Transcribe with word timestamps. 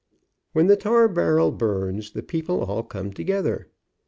''When 0.53 0.65
the 0.65 0.75
tar 0.77 1.07
barrel 1.07 1.51
burns 1.51 2.09
the 2.13 2.23
people 2.23 2.63
all 2.63 2.81
come 2.81 3.13
together. 3.13 3.67